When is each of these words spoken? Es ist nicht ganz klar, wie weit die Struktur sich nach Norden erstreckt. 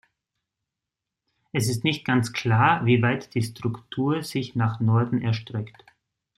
Es 1.53 1.69
ist 1.69 1.83
nicht 1.83 2.03
ganz 2.05 2.33
klar, 2.33 2.83
wie 2.87 3.03
weit 3.03 3.35
die 3.35 3.43
Struktur 3.43 4.23
sich 4.23 4.55
nach 4.55 4.79
Norden 4.79 5.21
erstreckt. 5.21 5.85